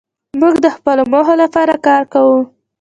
موږ 0.39 0.55
د 0.65 0.67
خپلو 0.75 1.03
موخو 1.11 1.33
لپاره 1.43 1.73
کار 1.87 2.01
کوو. 2.13 2.39